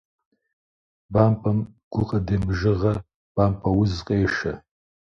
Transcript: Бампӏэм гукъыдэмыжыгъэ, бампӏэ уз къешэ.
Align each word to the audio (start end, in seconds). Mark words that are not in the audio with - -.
Бампӏэм 1.13 1.59
гукъыдэмыжыгъэ, 1.91 2.93
бампӏэ 3.35 3.69
уз 3.79 3.93
къешэ. 4.07 4.53